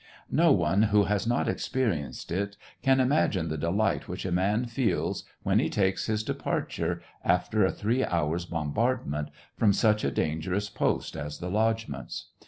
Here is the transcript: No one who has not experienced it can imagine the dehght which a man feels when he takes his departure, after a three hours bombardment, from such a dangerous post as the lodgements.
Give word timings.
No 0.31 0.51
one 0.51 0.81
who 0.89 1.03
has 1.03 1.27
not 1.27 1.47
experienced 1.47 2.31
it 2.31 2.57
can 2.81 2.99
imagine 2.99 3.49
the 3.49 3.55
dehght 3.59 4.07
which 4.07 4.25
a 4.25 4.31
man 4.31 4.65
feels 4.65 5.25
when 5.43 5.59
he 5.59 5.69
takes 5.69 6.07
his 6.07 6.23
departure, 6.23 7.03
after 7.23 7.63
a 7.63 7.71
three 7.71 8.03
hours 8.03 8.45
bombardment, 8.45 9.29
from 9.57 9.73
such 9.73 10.03
a 10.03 10.09
dangerous 10.09 10.69
post 10.71 11.15
as 11.15 11.37
the 11.37 11.51
lodgements. 11.51 12.29